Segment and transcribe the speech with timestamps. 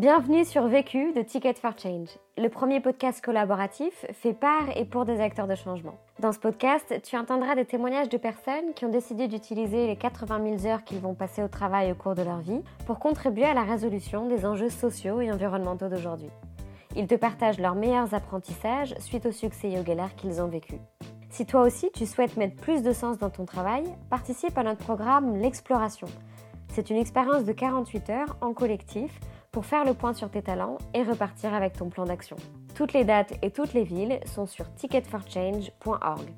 [0.00, 2.08] Bienvenue sur Vécu de Ticket for Change,
[2.38, 5.98] le premier podcast collaboratif fait par et pour des acteurs de changement.
[6.20, 10.56] Dans ce podcast, tu entendras des témoignages de personnes qui ont décidé d'utiliser les 80
[10.58, 13.52] 000 heures qu'ils vont passer au travail au cours de leur vie pour contribuer à
[13.52, 16.30] la résolution des enjeux sociaux et environnementaux d'aujourd'hui.
[16.96, 19.84] Ils te partagent leurs meilleurs apprentissages suite au succès et
[20.16, 20.76] qu'ils ont vécu.
[21.28, 24.82] Si toi aussi tu souhaites mettre plus de sens dans ton travail, participe à notre
[24.82, 26.08] programme L'Exploration.
[26.68, 29.20] C'est une expérience de 48 heures en collectif
[29.52, 32.36] pour faire le point sur tes talents et repartir avec ton plan d'action.
[32.74, 36.28] Toutes les dates et toutes les villes sont sur ticketforchange.org.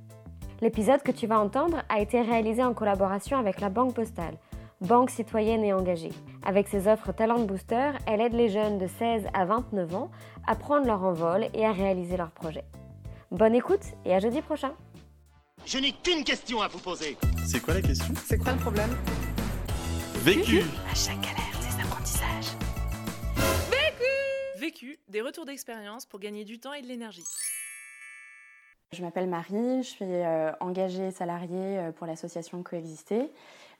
[0.60, 4.36] L'épisode que tu vas entendre a été réalisé en collaboration avec la Banque Postale,
[4.80, 6.12] banque citoyenne et engagée.
[6.44, 10.10] Avec ses offres Talent Booster, elle aide les jeunes de 16 à 29 ans
[10.46, 12.64] à prendre leur envol et à réaliser leurs projets.
[13.30, 14.72] Bonne écoute et à jeudi prochain.
[15.64, 17.16] Je n'ai qu'une question à vous poser.
[17.44, 18.12] C'est quoi la question?
[18.24, 18.90] C'est quoi le problème?
[20.24, 21.41] Vécu À chaque galère,
[25.12, 27.24] des retours d'expérience pour gagner du temps et de l'énergie.
[28.92, 33.30] Je m'appelle Marie, je suis euh, engagée salariée euh, pour l'association Coexister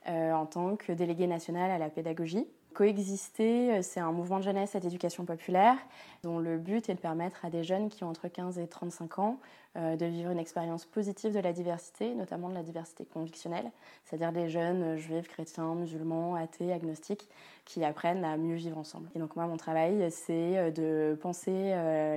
[0.09, 2.47] euh, en tant que déléguée nationale à la pédagogie.
[2.75, 5.77] Coexister, c'est un mouvement de jeunesse et d'éducation populaire
[6.23, 9.19] dont le but est de permettre à des jeunes qui ont entre 15 et 35
[9.19, 9.39] ans
[9.75, 13.71] euh, de vivre une expérience positive de la diversité, notamment de la diversité convictionnelle,
[14.05, 17.27] c'est-à-dire des jeunes euh, juifs, chrétiens, musulmans, athées, agnostiques,
[17.65, 19.09] qui apprennent à mieux vivre ensemble.
[19.15, 21.53] Et donc moi, mon travail, c'est euh, de penser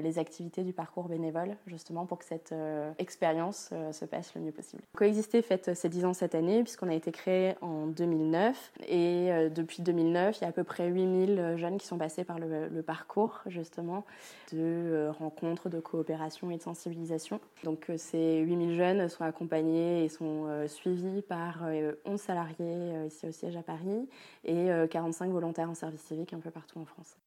[0.04, 2.54] les activités du parcours bénévole, justement pour que cette
[2.98, 4.84] expérience se passe le mieux possible.
[4.96, 8.72] Coexister fête ses 10 ans cette année, puisqu'on a été créé en 2009.
[8.88, 12.40] Et depuis 2009, il y a à peu près 8000 jeunes qui sont passés par
[12.40, 14.06] le, le parcours, justement,
[14.54, 17.40] de rencontres, de coopération et de sensibilisation.
[17.64, 23.06] Donc euh, ces 8000 jeunes sont accompagnés et sont euh, suivis par 11 euh, salariés
[23.08, 24.08] ici au siège à Paris
[24.44, 27.18] et 45 volontaires en service civique un peu partout en France.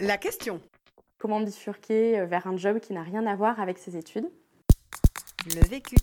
[0.00, 0.60] La question.
[1.18, 4.28] Comment bifurquer vers un job qui n'a rien à voir avec ses études?
[5.46, 5.96] Le vécu.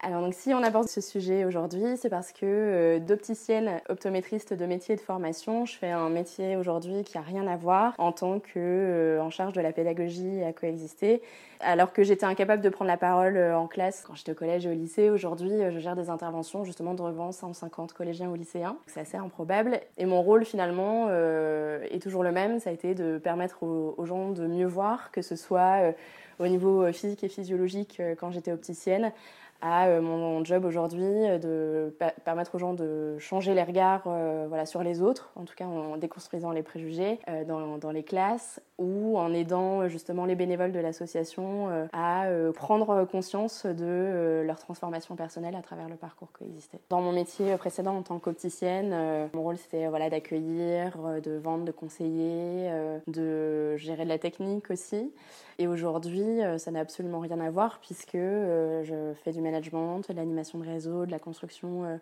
[0.00, 4.64] Alors donc si on aborde ce sujet aujourd'hui, c'est parce que euh, d'opticienne optométriste de
[4.64, 8.12] métier et de formation, je fais un métier aujourd'hui qui a rien à voir en
[8.12, 11.20] tant que euh, charge de la pédagogie à coexister.
[11.58, 14.66] Alors que j'étais incapable de prendre la parole euh, en classe quand j'étais au collège
[14.66, 18.76] et au lycée, aujourd'hui je gère des interventions justement devant 150 collégiens ou lycéens.
[18.86, 19.80] C'est assez improbable.
[19.96, 24.30] Et mon rôle finalement est toujours le même, ça a été de permettre aux gens
[24.30, 25.92] de mieux voir, que ce soit
[26.38, 29.12] au niveau physique et physiologique quand j'étais opticienne,
[29.60, 34.46] à euh, mon job aujourd'hui euh, de permettre aux gens de changer les regards euh,
[34.48, 39.18] voilà, sur les autres, en tout cas en déconstruisant les préjugés dans, les classes ou
[39.18, 45.62] en aidant justement les bénévoles de l'association à prendre conscience de leur transformation personnelle à
[45.62, 46.78] travers le parcours coexisté.
[46.88, 51.72] Dans mon métier précédent en tant qu'opticienne, mon rôle c'était voilà, d'accueillir, de vendre, de
[51.72, 52.70] conseiller,
[53.06, 55.12] de gérer de la technique aussi.
[55.60, 60.58] Et aujourd'hui, ça n'a absolument rien à voir puisque je fais du management, de l'animation
[60.58, 61.96] de réseau, de la construction euh,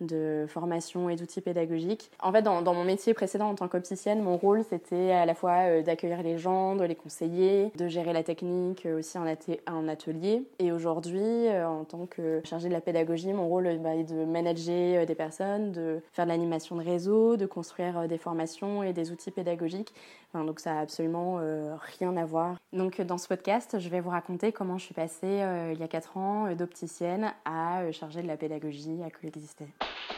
[0.00, 2.10] de formation et d'outils pédagogiques.
[2.20, 5.68] En fait, dans, mon métier précédent en tant qu'opticienne, mon rôle c'était à la fois
[5.68, 10.44] euh, d'accueillir les gens, de les conseiller, de gérer la technique euh, aussi en, atelier.
[10.58, 15.06] Et aujourd'hui, en tant que chargée de la pédagogie, mon rôle bah, est de manager
[15.06, 19.30] des personnes, de faire de l'animation de réseau, de construire des formations et des outils
[19.30, 19.92] pédagogiques
[20.34, 22.56] donc ça a absolument euh, rien à voir.
[22.72, 25.82] Donc dans ce podcast, je vais vous raconter comment je suis passée euh, il y
[25.82, 29.66] a 4 ans euh, d'opticienne à charger de la pédagogie à coexister.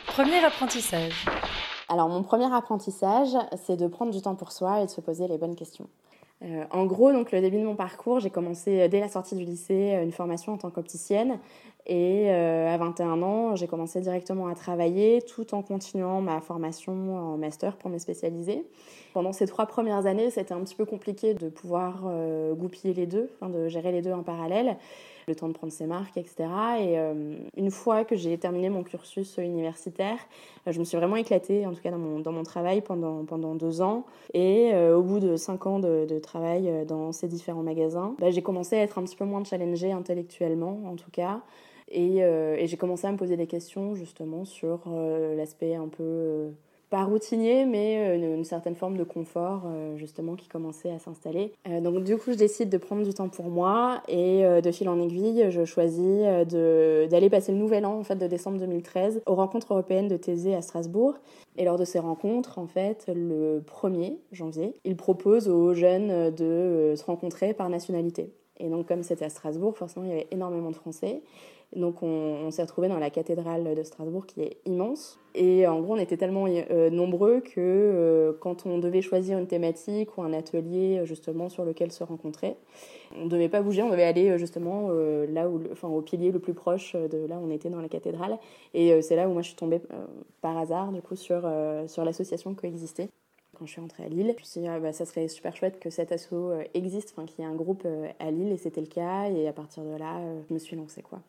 [0.06, 1.26] Premier apprentissage.
[1.88, 5.28] Alors mon premier apprentissage, c'est de prendre du temps pour soi et de se poser
[5.28, 5.88] les bonnes questions.
[6.70, 9.98] en gros, donc le début de mon parcours, j'ai commencé dès la sortie du lycée
[10.02, 11.38] une formation en tant qu'opticienne
[11.86, 17.36] et à 21 ans, j'ai commencé directement à travailler tout en continuant ma formation en
[17.36, 18.64] master pour me spécialiser.
[19.14, 23.06] Pendant ces trois premières années, c'était un petit peu compliqué de pouvoir euh, goupiller les
[23.06, 24.76] deux, de gérer les deux en parallèle,
[25.26, 26.34] le temps de prendre ses marques, etc.
[26.80, 30.18] Et euh, une fois que j'ai terminé mon cursus universitaire,
[30.66, 33.24] euh, je me suis vraiment éclatée, en tout cas dans mon, dans mon travail, pendant,
[33.24, 34.04] pendant deux ans.
[34.32, 38.76] Et au bout de cinq ans de, travail dans ces différents magasins, bah, j'ai commencé
[38.76, 41.40] à être un petit peu moins challengée intellectuellement, en tout cas.
[41.88, 42.22] Et
[42.66, 44.80] j'ai commencé à me poser des questions justement sur
[45.36, 46.50] l'aspect un peu
[46.94, 51.52] pas routinier, mais euh, une, certaine forme de confort euh, justement qui commençait à s'installer.
[51.68, 54.88] Euh, donc du coup, je décide de prendre du temps pour moi et de fil
[54.88, 59.34] en aiguille, je choisis d'aller passer le nouvel an en fait de décembre 2013 aux
[59.34, 61.14] rencontres européennes de Thésée à Strasbourg.
[61.56, 66.94] Et lors de ces rencontres, en fait, le 1er janvier, il propose aux jeunes de
[66.96, 68.32] se rencontrer par nationalité.
[68.60, 71.22] Et donc, comme c'était à Strasbourg, forcément, il y avait énormément de Français.
[71.76, 75.18] Donc on, s'est retrouvés dans la cathédrale de Strasbourg qui est immense.
[75.34, 79.48] Et en gros, on était tellement euh, nombreux que euh, quand on devait choisir une
[79.48, 82.56] thématique ou un atelier justement sur lequel se rencontrer,
[83.16, 86.38] on ne devait pas bouger, on devait aller justement là où, enfin, au pilier le
[86.38, 88.38] plus proche de là où on était dans la cathédrale.
[88.74, 89.80] Et c'est là où moi je suis tombée
[90.40, 91.48] par hasard du coup sur,
[91.86, 93.08] sur l'association Coexister
[93.56, 94.34] quand je suis rentrée à Lille.
[94.36, 96.34] Je me suis dit, ah, bah, ça serait super chouette que cet asso
[96.74, 97.86] existe, qu'il y ait un groupe
[98.18, 99.28] à Lille, et c'était le cas.
[99.30, 101.02] Et à partir de là, je me suis lancée.
[101.02, 101.20] Quoi.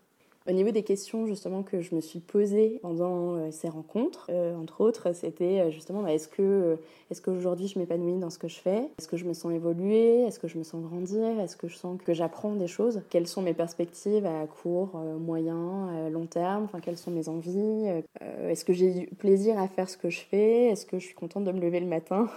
[0.47, 4.55] Au niveau des questions justement que je me suis posées pendant euh, ces rencontres, euh,
[4.55, 6.77] entre autres, c'était euh, justement bah, est-ce que
[7.09, 8.87] est-ce qu'aujourd'hui je m'épanouis dans ce que je fais?
[8.99, 10.21] Est-ce que je me sens évoluer?
[10.21, 11.39] Est-ce que je me sens grandir?
[11.39, 13.01] Est-ce que je sens que j'apprends des choses?
[13.09, 16.65] Quelles sont mes perspectives à court, moyen, long terme?
[16.65, 17.85] Enfin, quelles sont mes envies?
[18.21, 20.67] Est-ce que j'ai du plaisir à faire ce que je fais?
[20.67, 22.27] Est-ce que je suis contente de me lever le matin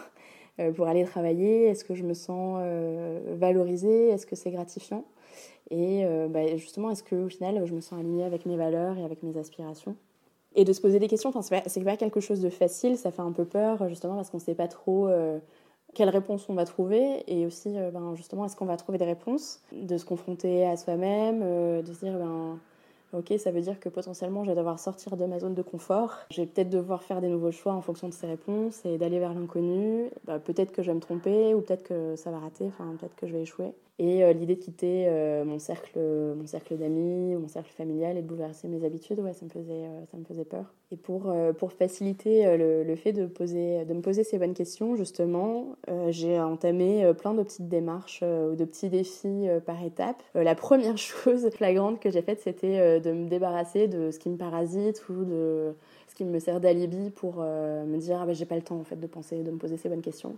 [0.76, 1.64] pour aller travailler?
[1.66, 2.62] Est-ce que je me sens
[3.38, 4.08] valorisée?
[4.08, 5.04] Est-ce que c'est gratifiant?
[5.70, 9.04] Et euh, bah, justement, est-ce qu'au final, je me sens alignée avec mes valeurs et
[9.04, 9.96] avec mes aspirations?
[10.54, 13.32] Et de se poser des questions, c'est pas, quelque chose de facile, ça fait un
[13.32, 15.38] peu peur, justement, parce qu'on ne sait pas trop euh,
[15.94, 17.22] quelles réponses on va trouver.
[17.26, 19.60] Et aussi, euh, ben, justement, est-ce qu'on va trouver des réponses?
[19.72, 21.40] De se confronter à soi-même,
[21.82, 22.58] de se dire, ben,
[23.12, 26.14] ok, ça veut dire que potentiellement, je vais devoir sortir de ma zone de confort.
[26.30, 29.18] Je vais peut-être devoir faire des nouveaux choix en fonction de ces réponses et d'aller
[29.18, 30.08] vers l'inconnu.
[30.24, 33.16] Bah, peut-être que je vais me tromper ou peut-être que ça va rater, enfin, peut-être
[33.16, 33.74] que je vais échouer.
[34.00, 38.22] Et euh, l'idée de quitter euh, mon cercle, mon cercle d'amis, mon cercle familial et
[38.22, 40.72] de bouleverser mes habitudes, ouais, ça me faisait, euh, ça me faisait peur.
[40.92, 44.96] Et pour, pour faciliter le, le, fait de, poser, de me poser ces bonnes questions,
[44.96, 45.76] justement,
[46.08, 50.22] j'ai entamé plein de petites démarches ou de petits défis par étapes.
[50.34, 54.38] la première chose flagrante que j'ai faite, c'était de me débarrasser de ce qui me
[54.38, 55.74] parasite ou de
[56.08, 58.84] ce qui me sert d'alibi pour me dire ah ben, j'ai pas le temps en
[58.84, 60.36] fait de penser, de me poser ces bonnes questions.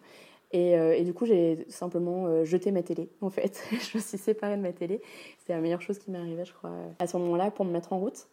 [0.52, 3.62] Et, euh, et, du coup, j'ai simplement euh, jeté ma télé, en fait.
[3.70, 5.00] je me suis séparée de ma télé.
[5.38, 7.92] C'est la meilleure chose qui m'est arrivée, je crois, à ce moment-là, pour me mettre
[7.92, 8.26] en route.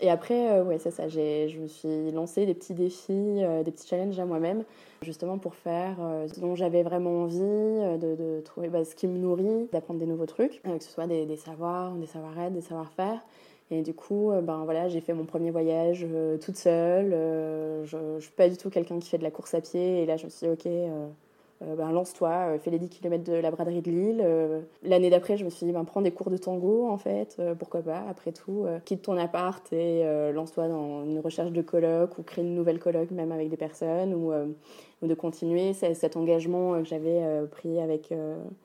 [0.00, 1.08] Et après, euh, ouais, c'est ça.
[1.08, 4.64] Je me suis lancé des petits défis, des petits challenges à moi-même,
[5.02, 5.96] justement pour faire
[6.32, 10.26] ce dont j'avais vraiment envie, de, trouver bah, ce qui me nourrit, d'apprendre des nouveaux
[10.26, 13.20] trucs, que ce soit des, savoirs, des savoir-être, des savoir-faire.
[13.70, 16.06] Et du coup, ben voilà, j'ai fait mon premier voyage
[16.40, 17.10] toute seule.
[17.84, 20.02] je ne suis pas du tout quelqu'un qui fait de la course à pied.
[20.02, 21.08] Et là, je me suis dit, ok, euh,
[21.60, 24.20] ben, lance-toi, euh, fais les 10 km de la braderie de Lille.
[24.22, 27.40] Euh, l'année d'après, je me suis dit, ben, prends des cours de tango, en fait,
[27.58, 28.66] pourquoi pas, après tout.
[28.84, 33.10] quitte ton appart et lance-toi dans une recherche de colloque ou crée une nouvelle colloque,
[33.10, 34.32] même avec des personnes, ou,
[35.02, 38.12] de continuer cet engagement que j'avais pris avec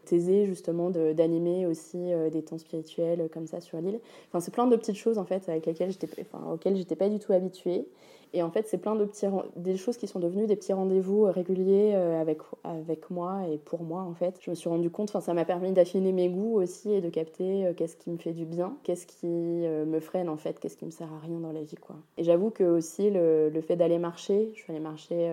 [0.05, 3.99] Thésée, justement, d'animer aussi des temps spirituels comme ça sur l'île.
[4.29, 7.85] Enfin, c'est plein de petites choses, en fait, avec auxquelles j'étais pas du tout habituée.
[8.33, 9.25] Et en fait, c'est plein de petits,
[9.55, 13.57] des choses qui sont devenues des petits rendez-vous euh, réguliers euh, avec, avec moi et
[13.57, 14.37] pour moi, en fait.
[14.41, 17.65] Je me suis rendu compte, ça m'a permis d'affiner mes goûts aussi et de capter
[17.65, 20.85] euh, qu'est-ce qui me fait du bien, qu'est-ce qui me freine, en fait, qu'est-ce qui
[20.85, 21.95] me sert à rien dans la vie, quoi.
[22.17, 25.31] Et j'avoue que aussi, le, le fait d'aller marcher, je suis allée marcher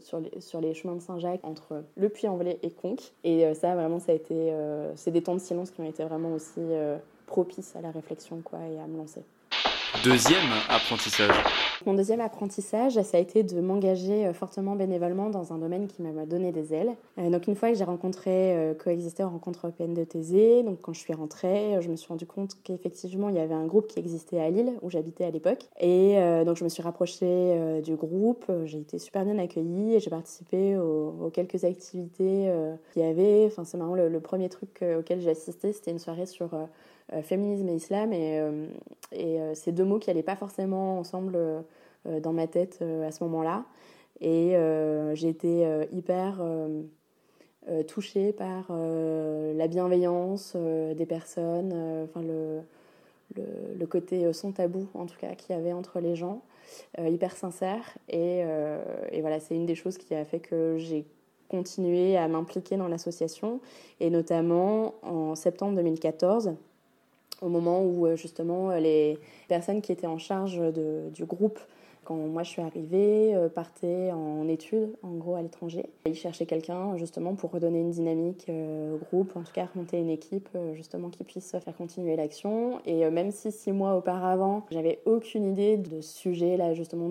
[0.00, 3.12] sur, les, sur les chemins de Saint-Jacques entre Le Puy-en-Velay et Conques.
[3.24, 4.52] Et ça, vraiment, ça a été.
[4.94, 6.60] c'est des temps de silence qui ont été vraiment aussi
[7.26, 9.22] propices à la réflexion, quoi, et à me lancer.
[10.04, 11.34] Deuxième apprentissage.
[11.84, 16.02] Mon deuxième apprentissage, ça a été de m'engager euh, fortement bénévolement dans un domaine qui
[16.02, 16.94] m'a donné des ailes.
[17.18, 20.80] Euh, donc une fois que j'ai rencontré euh, Coexister en rencontre européenne de Thésée, donc
[20.80, 23.86] quand je suis rentrée, je me suis rendu compte qu'effectivement il y avait un groupe
[23.86, 25.68] qui existait à Lille où j'habitais à l'époque.
[25.80, 30.10] Et donc je me suis rapprochée du groupe, j'ai été super bien accueillie et j'ai
[30.10, 32.52] participé aux, quelques activités
[32.92, 33.44] qu'il y avait.
[33.46, 36.50] Enfin c'est marrant, le, premier truc auquel j'ai assisté, c'était une soirée sur
[37.22, 38.66] féminisme et islam, et, euh,
[39.14, 41.38] euh, ces deux mots qui n'allaient pas forcément ensemble
[42.22, 43.64] dans ma tête à ce moment-là.
[44.20, 44.54] Et
[45.14, 46.40] j'ai été hyper
[47.88, 52.60] touchée par la bienveillance des personnes, enfin le,
[53.76, 56.42] le, côté sans tabou en tout cas qu'il y avait entre les gens,
[56.96, 57.98] hyper sincère.
[58.08, 58.44] Et
[59.20, 61.04] voilà, c'est une des choses qui a fait que j'ai
[61.48, 63.60] continué à m'impliquer dans l'association,
[64.00, 66.54] et notamment en septembre 2014
[67.40, 71.58] au moment où euh, justement les personnes qui étaient en charge de, du groupe
[72.06, 75.86] quand moi je suis arrivée, euh, partaient en études, en gros à l'étranger.
[76.06, 79.98] Ils cherchaient quelqu'un justement pour redonner une dynamique euh, au groupe, en tout cas remonter
[79.98, 82.80] une équipe justement qui puisse faire continuer l'action.
[82.86, 87.10] Et même si six mois auparavant, j'avais aucune idée de ce sujet là justement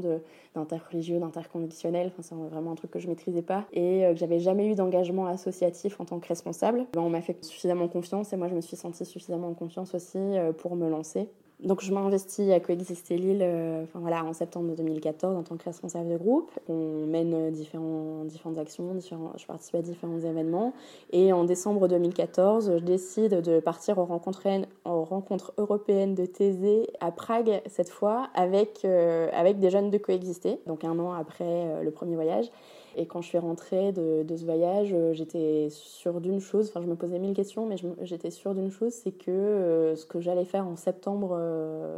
[0.55, 2.07] d'interreligieux, d'interconditionnel.
[2.07, 4.75] Enfin, c'est vraiment un truc que je maîtrisais pas et euh, que j'avais jamais eu
[4.75, 6.85] d'engagement associatif en tant que responsable.
[6.93, 9.93] Ben, on m'a fait suffisamment confiance et moi je me suis sentie suffisamment en confiance
[9.93, 11.29] aussi euh, pour me lancer.
[11.61, 15.63] Donc je m'investis à Coexister Lille euh, enfin, voilà, en septembre 2014 en tant que
[15.63, 16.51] responsable de groupe.
[16.67, 20.73] On mène différents, différentes actions, je participe à différents événements.
[21.11, 27.61] Et en décembre 2014, je décide de partir aux rencontres, européennes de Thésée à Prague
[27.67, 32.15] cette fois avec, euh, des jeunes de Coexister, donc un an après euh, le premier
[32.15, 32.51] voyage.
[32.97, 36.87] Et quand je suis rentrée de, ce voyage, euh, j'étais sûre d'une chose, enfin je
[36.87, 40.45] me posais mille questions, mais j'étais sûre d'une chose, c'est que euh, ce que j'allais
[40.45, 41.97] faire en septembre, euh,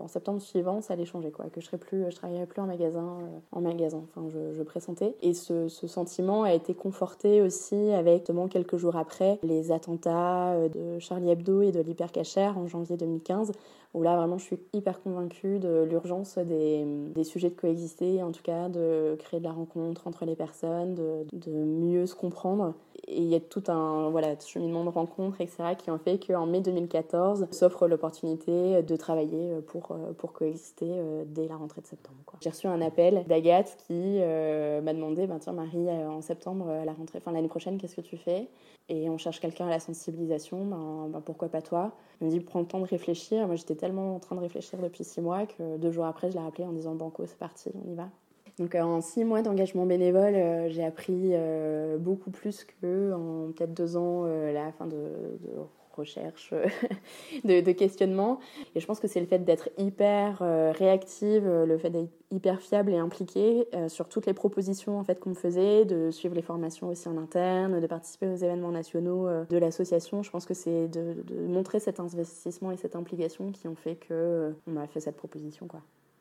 [0.00, 1.46] en septembre suivant, ça allait changer, quoi.
[1.50, 3.18] Que je serais plus, travaillerais plus en magasin,
[3.52, 4.02] en magasin.
[4.08, 5.14] Enfin, je, pressentais.
[5.22, 10.98] Et ce, sentiment a été conforté aussi avec, justement, quelques jours après, les attentats de
[10.98, 13.52] Charlie Hebdo et de l'hypercacher en janvier 2015,
[13.94, 18.32] où là vraiment je suis hyper convaincue de l'urgence des, des, sujets de coexister, en
[18.32, 22.74] tout cas de créer de la rencontre entre les personnes, de, de mieux se comprendre.
[23.06, 26.46] Et il y a tout un voilà, cheminement de rencontres, etc., qui ont fait qu'en
[26.46, 32.18] mai 2014 s'offre l'opportunité de travailler pour, pour coexister euh, dès la rentrée de septembre.
[32.40, 36.68] J'ai reçu un appel d'Agathe qui euh, m'a demandé ben, Tiens, Marie, euh, en septembre,
[36.68, 38.48] à la rentrée, enfin l'année prochaine, qu'est-ce que tu fais?
[38.88, 41.92] Et on cherche quelqu'un à la sensibilisation, ben, ben, pourquoi pas toi?
[42.20, 43.46] Elle me dit Prends le temps de réfléchir.
[43.46, 46.36] Moi, j'étais tellement en train de réfléchir depuis six mois que deux jours après, je
[46.36, 48.10] l'ai rappelé en disant Banco, c'est parti, on y va.
[48.58, 53.72] Donc en six mois d'engagement bénévole, euh, j'ai appris euh, beaucoup plus que en peut-être
[53.72, 55.50] deux ans euh, la fin de, de
[55.98, 56.54] recherche,
[57.44, 58.40] de, de, questionnement.
[58.74, 60.38] Et je pense que c'est le fait d'être hyper
[60.76, 65.30] réactive, le fait d'être hyper fiable et impliquée sur toutes les propositions en fait qu'on
[65.30, 69.56] me faisait, de suivre les formations aussi en interne, de participer aux événements nationaux de
[69.56, 70.22] l'association.
[70.22, 73.96] Je pense que c'est de, de, montrer cet investissement et cette implication qui ont fait
[73.96, 75.80] que on m'a fait cette proposition quoi.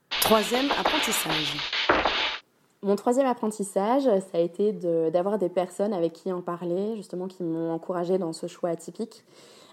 [0.09, 1.57] Troisième apprentissage.
[2.83, 7.43] Mon troisième apprentissage, ça a été d'avoir des personnes avec qui en parler, justement, qui
[7.43, 9.23] m'ont encouragé dans ce choix atypique.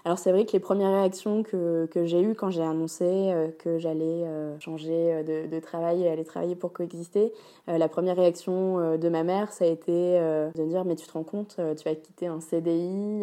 [0.05, 3.79] Alors c'est vrai que les premières réactions que, j'ai eues quand j'ai annoncé euh, que
[3.79, 7.33] j'allais euh, changer de, de, travail et aller travailler pour coexister,
[7.69, 11.07] euh, la première réaction de ma mère, ça a été de me dire mais tu
[11.07, 13.21] te rends compte, tu vas quitter un CDI,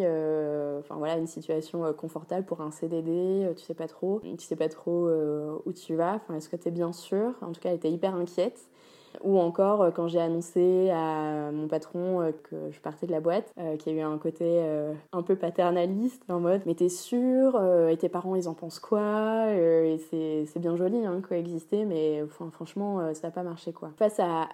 [0.79, 4.67] enfin voilà une situation confortable pour un CDD, tu sais pas trop, tu sais pas
[4.67, 5.07] trop
[5.65, 7.91] où tu vas, enfin est-ce que tu es bien sûr En tout cas elle était
[7.91, 8.59] hyper inquiète.
[9.21, 13.21] Ou encore euh, quand j'ai annoncé à mon patron euh, que je partais de la
[13.21, 14.43] boîte, euh, qui a eu un côté
[15.11, 19.51] un peu paternaliste, en mode mais t'es sûr Et tes parents ils en pensent quoi
[19.51, 23.91] Et c'est bien joli hein, coexister, mais franchement ça n'a pas marché quoi.
[23.97, 24.47] Face à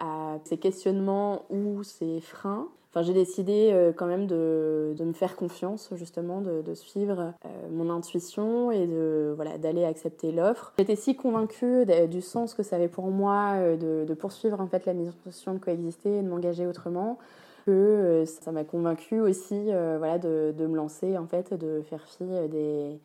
[0.44, 5.36] ces questionnements ou ces freins, Enfin, j'ai décidé euh, quand même de, de, me faire
[5.36, 10.74] confiance, justement, de, suivre euh, mon intuition et de voilà d'aller accepter l'offre.
[10.80, 14.86] J'étais si convaincue du sens que ça avait pour moi euh, de, poursuivre en fait
[14.88, 17.20] la mission de coexister et de m'engager autrement
[17.66, 22.24] que ça m'a convaincue aussi voilà de, de, me lancer en fait, de faire fi
[22.50, 23.00] des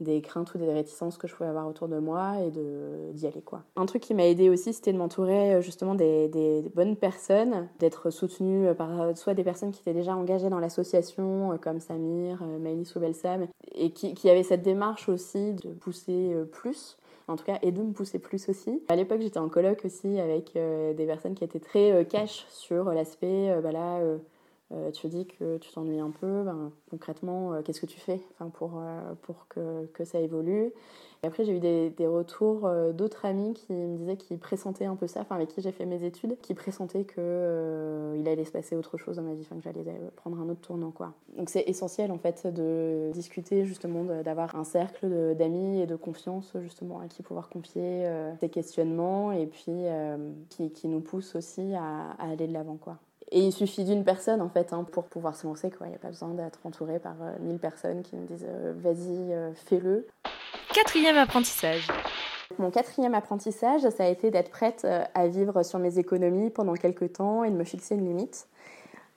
[0.00, 3.26] des craintes ou des réticences que je pouvais avoir autour de moi et de d'y
[3.26, 3.62] aller quoi.
[3.76, 8.10] Un truc qui m'a aidé aussi c'était de m'entourer euh, justement des, bonnes personnes, d'être
[8.10, 12.42] soutenue par euh, soit des personnes qui étaient déjà engagées dans l'association euh, comme Samir,
[12.60, 16.96] Maëlys ou Belsam et qui, avaient cette démarche aussi de pousser plus
[17.28, 18.80] en tout cas, et de me pousser plus aussi.
[18.88, 23.52] À l'époque, j'étais en colloque aussi avec des personnes qui étaient très cash sur l'aspect,
[23.62, 24.00] bah là,
[24.72, 28.20] euh, tu dis que tu t'ennuies un peu, ben, concrètement, euh, qu'est-ce que tu fais
[28.54, 30.72] pour, euh, pour que, que, ça évolue?
[31.22, 34.96] Et après, j'ai eu des, des retours d'autres amis qui me disaient qu'ils pressentaient un
[34.96, 38.98] peu ça, avec qui j'ai fait mes études, qui pressentaient qu'il allait se passer autre
[38.98, 39.84] chose dans ma vie, que j'allais
[40.16, 40.90] prendre un autre tournant.
[40.90, 41.14] Quoi.
[41.36, 46.52] Donc c'est essentiel en fait de discuter, justement, d'avoir un cercle d'amis et de confiance,
[46.60, 48.06] justement, à qui pouvoir confier
[48.38, 49.84] ces questionnements et puis
[50.50, 52.78] qui, qui, nous pousse aussi à, à aller de l'avant.
[53.32, 55.70] Et il suffit d'une personne en fait hein, pour pouvoir se lancer.
[55.70, 55.86] Quoi.
[55.88, 58.72] Il n'y a pas besoin d'être entouré par euh, mille personnes qui me disent euh,
[58.76, 60.06] vas-y, euh, fais-le.
[60.72, 61.88] Quatrième apprentissage.
[62.58, 67.14] Mon quatrième apprentissage, ça a été d'être prête à vivre sur mes économies pendant quelques
[67.14, 68.46] temps et de me fixer une limite.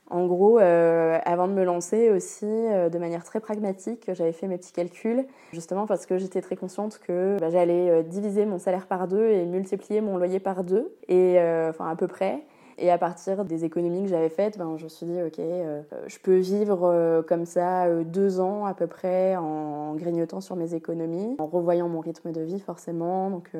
[0.09, 4.47] En gros, euh, avant de me lancer aussi, euh, de manière très pragmatique, j'avais fait
[4.47, 8.87] mes petits calculs, justement parce que j'étais très consciente que bah, j'allais diviser mon salaire
[8.87, 11.37] par deux et multiplier mon loyer par deux, et
[11.69, 12.43] enfin à peu près.
[12.81, 15.81] Et à partir des économies que j'avais faites, ben, je me suis dit, ok, euh,
[16.07, 20.55] je peux vivre euh, comme ça euh, deux ans à peu près en grignotant sur
[20.55, 23.51] mes économies, en revoyant mon rythme de vie forcément, donc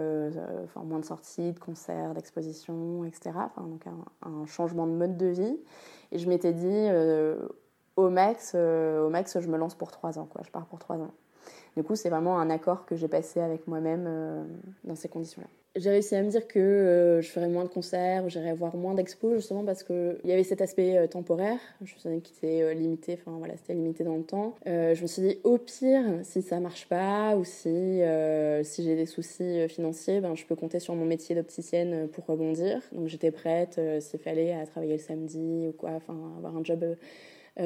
[0.63, 3.31] enfin, moins de sorties, de concerts, d'expositions, etc.
[3.57, 5.59] Donc un, changement de mode de vie.
[6.13, 6.87] Et je m'étais dit,
[7.97, 10.29] au max, au max, je me lance pour trois ans.
[10.43, 11.11] Je pars pour trois ans.
[11.75, 14.47] Du coup, c'est vraiment un accord que j'ai passé avec moi-même
[14.85, 15.47] dans ces conditions-là.
[15.75, 18.95] J'ai réussi à me dire que euh, je ferais moins de concerts, j'irais voir moins
[18.95, 21.59] d'expos justement parce qu'il y avait cet aspect euh, temporaire.
[21.83, 24.55] Je me souviens qu'il était euh, limité, enfin voilà, c'était limité dans le temps.
[24.65, 28.01] je me suis dit au pire, si ça marche pas ou si,
[28.63, 32.81] si j'ai des soucis financiers, ben, je peux compter sur mon métier d'opticienne pour rebondir.
[32.91, 36.83] Donc j'étais prête s'il fallait à travailler le samedi ou quoi, enfin avoir un job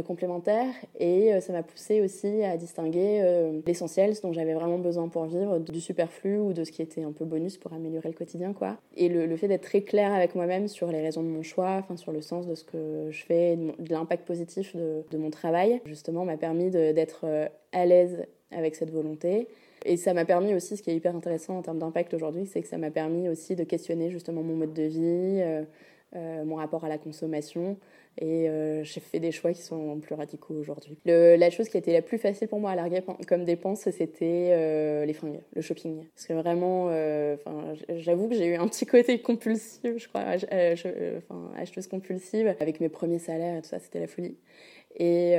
[0.01, 4.79] complémentaires et euh, ça m'a poussé aussi à distinguer euh, l'essentiel, ce dont j'avais vraiment
[4.79, 8.09] besoin pour vivre, du superflu ou de ce qui était un peu bonus pour améliorer
[8.09, 8.77] le quotidien quoi.
[8.95, 11.97] Et le, fait d'être très clair avec moi-même sur les raisons de mon choix, enfin
[11.97, 16.25] sur le sens de ce que je fais, de l'impact positif de, mon travail, justement
[16.25, 17.25] m'a permis d'être
[17.71, 19.47] à l'aise avec cette volonté.
[19.85, 22.61] Et ça m'a permis aussi, ce qui est hyper intéressant en termes d'impact aujourd'hui, c'est
[22.61, 25.43] que ça m'a permis aussi de questionner justement mon mode de vie,
[26.15, 27.77] mon rapport à la consommation,
[28.19, 30.97] et euh, j'ai fait des choix qui sont plus radicaux aujourd'hui.
[31.05, 34.49] La chose qui a été la plus facile pour moi à larguer comme dépense, c'était
[34.51, 36.05] euh, les fringues, le shopping.
[36.15, 37.35] Parce que vraiment, euh,
[37.97, 40.21] j'avoue que j'ai eu un petit côté compulsif, je crois,
[41.57, 42.53] acheteuse compulsive.
[42.59, 44.37] Avec mes premiers salaires et tout ça, c'était la folie.
[44.95, 45.35] Et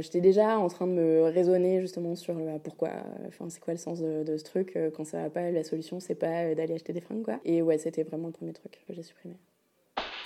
[0.00, 2.90] j'étais déjà en train de me raisonner justement sur pourquoi,
[3.28, 4.76] enfin c'est quoi le sens de, de, ce truc.
[4.94, 7.40] Quand ça va pas, la solution c'est pas d'aller acheter des fringues quoi.
[7.46, 9.36] Et ouais, c'était vraiment le premier truc que j'ai supprimé.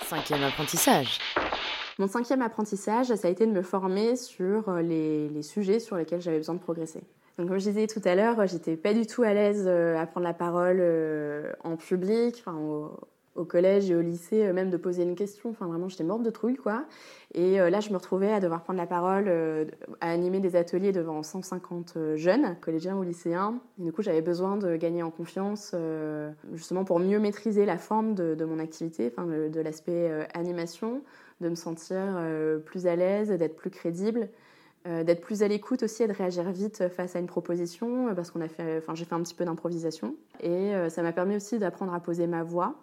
[0.07, 1.19] Cinquième apprentissage.
[1.97, 6.21] Mon cinquième apprentissage, ça a été de me former sur euh, les, sujets sur lesquels
[6.21, 7.01] j'avais besoin de progresser.
[7.39, 10.05] Donc, comme je disais tout à l'heure, j'étais pas du tout à l'aise euh, à
[10.05, 12.91] prendre la parole euh, en public, enfin,
[13.43, 15.49] collège et au lycée, même de poser une question.
[15.49, 16.85] Enfin, vraiment, j'étais morte de trouille, quoi.
[17.33, 19.27] Et là, je me retrouvais à devoir prendre la parole,
[19.99, 23.59] à animer des ateliers devant 150 jeunes, collégiens ou lycéens.
[23.77, 25.75] Et du coup, j'avais besoin de gagner en confiance,
[26.53, 31.01] justement pour mieux maîtriser la forme de, de mon activité, enfin, de l'aspect animation
[31.41, 34.29] de me sentir euh, plus à l'aise, d'être plus crédible,
[34.87, 38.13] euh, d'être plus à l'écoute aussi et de réagir vite face à une proposition, euh,
[38.13, 38.47] parce qu'on j'ai
[39.05, 40.15] fait un petit peu d'improvisation.
[40.41, 42.75] Et ça m'a permis aussi d'apprendre à poser ma voix,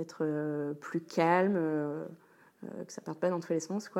[0.00, 1.54] d'être plus calme,
[2.62, 3.90] que ça parte pas dans tous les sens,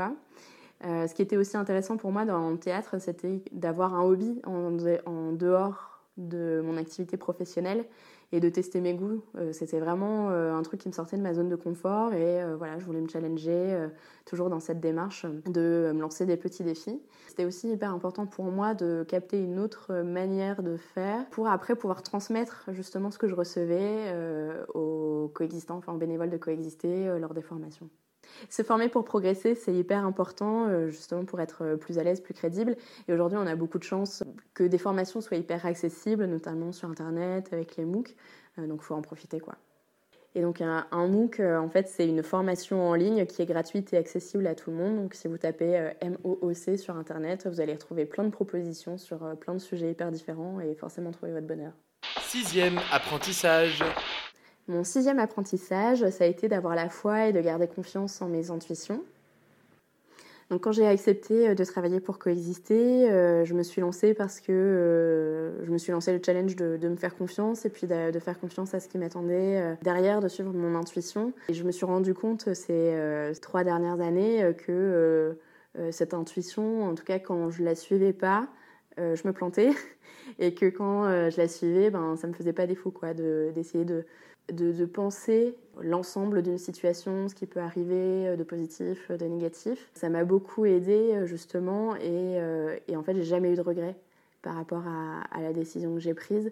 [0.82, 5.32] ce qui était aussi intéressant pour moi dans le théâtre, c'était d'avoir un hobby en
[5.32, 7.84] dehors de mon activité professionnelle
[8.32, 9.22] et de tester mes goûts.
[9.36, 12.42] Euh, c'était vraiment euh, un truc qui me sortait de ma zone de confort et
[12.42, 13.88] euh, voilà, je voulais me challenger
[14.24, 17.00] toujours dans cette démarche de me lancer des petits défis.
[17.28, 21.74] C'était aussi hyper important pour moi de capter une autre manière de faire pour après
[21.74, 24.14] pouvoir transmettre justement ce que je recevais
[24.74, 27.88] aux coexistants, enfin aux bénévoles de coexister lors des formations.
[28.48, 32.20] Se former pour progresser, c'est hyper important, euh, justement pour être euh, plus à l'aise,
[32.20, 32.76] plus crédible.
[33.08, 34.22] Et aujourd'hui, on a beaucoup de chance
[34.54, 38.14] que des formations soient hyper accessibles, notamment sur Internet, avec les MOOC.
[38.58, 39.56] Euh, donc, il faut en profiter, quoi.
[40.36, 43.96] Et donc, un, MOOC, en fait, c'est une formation en ligne qui est gratuite et
[43.96, 44.94] accessible à tout le monde.
[44.94, 49.54] Donc, si vous tapez MOOC sur Internet, vous allez retrouver plein de propositions sur plein
[49.54, 51.72] de sujets hyper différents et forcément trouver votre bonheur.
[52.20, 53.82] Sixième apprentissage.
[54.70, 58.52] Mon sixième apprentissage, ça a été d'avoir la foi et de garder confiance en mes
[58.52, 59.02] intuitions.
[60.48, 64.38] Donc quand j'ai accepté euh, de travailler pour coexister, euh, je me suis lancée parce
[64.38, 68.16] que euh, je me suis lancée le challenge de, me faire confiance et puis de,
[68.20, 71.32] faire confiance à ce qui m'attendait derrière, de suivre mon intuition.
[71.48, 72.94] Et je me suis rendu compte ces
[73.42, 75.36] trois dernières années que
[75.90, 78.46] cette intuition, en tout cas quand je la suivais pas,
[78.98, 79.70] je me plantais
[80.38, 84.04] et que quand je la suivais, ben ça me faisait pas défaut quoi, d'essayer de
[84.52, 89.90] de, penser l'ensemble d'une situation, ce qui peut arriver euh, de positif, de négatif.
[89.94, 92.00] Ça m'a beaucoup aidé euh, justement et,
[92.40, 93.96] euh, et en fait j'ai jamais eu de regrets
[94.42, 96.50] par rapport à, la décision que j'ai prise.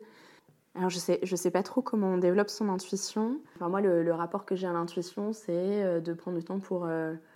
[0.74, 3.40] Alors je sais, je sais pas trop comment on développe son intuition.
[3.57, 6.87] Enfin moi le, rapport que j'ai à l'intuition c'est de prendre du temps pour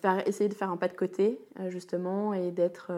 [0.02, 2.92] faire, essayer de faire un pas de côté justement et d'être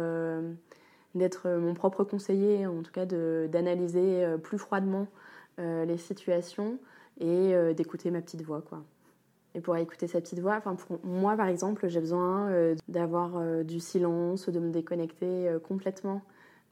[1.15, 5.07] d'être mon propre conseiller, en tout cas d'analyser plus froidement
[5.59, 6.79] les situations
[7.21, 8.83] et euh, d'écouter ma petite voix quoi.
[9.55, 13.37] Et pour écouter sa petite voix, enfin pour moi par exemple, j'ai besoin euh, d'avoir
[13.37, 16.23] euh, du silence, de me déconnecter complètement,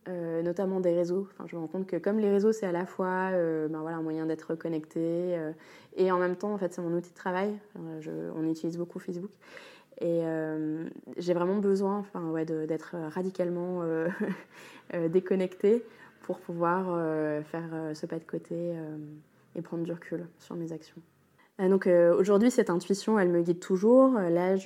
[0.08, 1.28] notamment des réseaux.
[1.30, 3.98] Enfin, je me rends compte que comme les réseaux c'est à la fois ben voilà,
[3.98, 5.38] un moyen d'être connecté
[5.96, 7.56] et en même temps en fait c'est mon outil de travail.
[7.76, 9.30] On utilise beaucoup Facebook
[10.00, 10.22] et
[11.18, 13.84] j'ai vraiment besoin enfin ouais, d'être radicalement
[15.08, 15.84] déconnecté
[16.22, 16.86] pour pouvoir
[17.44, 18.74] faire ce pas de côté
[19.54, 21.02] et prendre du recul sur mes actions.
[21.60, 24.16] Euh, donc euh, aujourd'hui, cette intuition, elle me guide toujours.
[24.16, 24.56] Euh, là,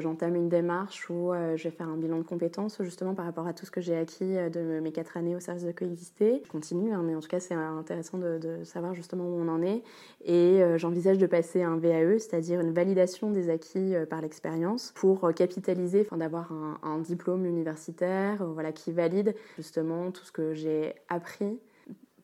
[0.00, 3.52] j'entame une démarche où je vais faire un bilan de compétences justement par rapport à
[3.52, 6.42] tout ce que j'ai acquis de mes quatre années au service de coexister.
[6.44, 9.62] Je continue, hein, mais en tout cas, c'est intéressant de, savoir justement où on en
[9.62, 9.82] est.
[10.24, 16.06] Et j'envisage de passer un VAE, c'est-à-dire une validation des acquis par l'expérience, pour capitaliser,
[16.12, 21.58] d'avoir un, un, diplôme universitaire, voilà, qui valide justement tout ce que j'ai appris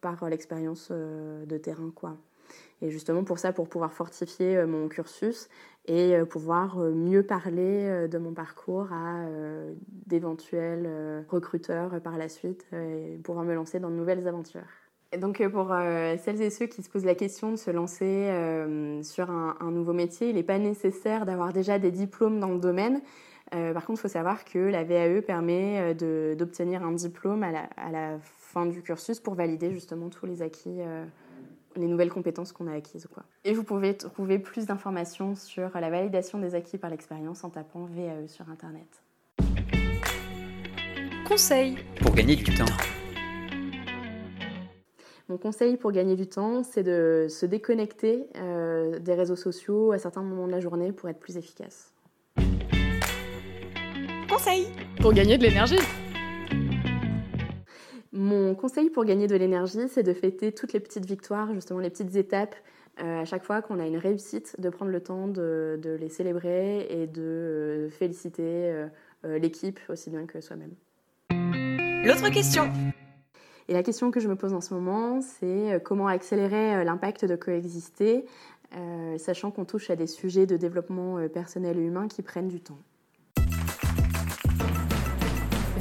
[0.03, 2.19] par l'expérience de terrain, quoi.
[2.83, 5.49] Et justement pour ça, pour pouvoir fortifier mon cursus
[5.87, 9.25] et pouvoir mieux parler de mon parcours à
[10.07, 14.67] d'éventuels recruteurs par la suite et pouvoir me lancer dans de nouvelles aventures.
[15.17, 15.75] Donc pour
[16.19, 18.29] celles et ceux qui se posent la question de se lancer
[19.05, 23.01] sur un, nouveau métier, il n'est pas nécessaire d'avoir déjà des diplômes dans le domaine.
[23.55, 27.51] Euh, par contre, il faut savoir que la VAE permet euh, d'obtenir un diplôme à
[27.91, 31.05] la, fin du cursus pour valider justement tous les acquis, euh,
[31.77, 33.09] les nouvelles compétences qu'on a acquises.
[33.13, 33.23] Quoi.
[33.45, 37.85] Et vous pouvez trouver plus d'informations sur la validation des acquis par l'expérience en tapant
[37.85, 39.03] VAE sur Internet.
[41.27, 42.65] Conseil pour gagner du temps.
[45.29, 50.23] Mon conseil pour gagner du temps, c'est de se déconnecter des réseaux sociaux à certains
[50.23, 51.92] moments de la journée pour être plus efficace
[54.45, 54.67] conseil
[55.01, 55.79] pour gagner de l'énergie
[58.13, 61.91] Mon conseil pour gagner de l'énergie, c'est de fêter toutes les petites victoires, justement les
[61.91, 62.57] petites étapes.
[63.01, 66.89] Euh, à chaque fois qu'on a une réussite, de prendre le temps de, les célébrer
[66.91, 70.73] et de euh, féliciter euh, l'équipe aussi bien que soi-même.
[72.05, 72.65] L'autre question
[73.69, 77.37] Et la question que je me pose en ce moment, c'est comment accélérer l'impact de
[77.37, 78.25] coexister,
[79.19, 82.79] sachant qu'on touche à des sujets de développement personnel et humain qui prennent du temps.